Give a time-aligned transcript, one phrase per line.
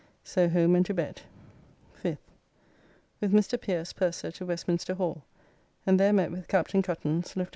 [0.23, 1.21] So home and to bed.
[2.03, 2.17] 5th.
[3.19, 3.61] With Mr.
[3.61, 5.21] Pierce, purser, to Westminster Hall,
[5.85, 7.49] and there met with Captain Cuttance, Lieut.